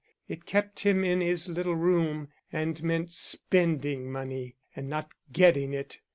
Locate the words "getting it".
5.31-5.99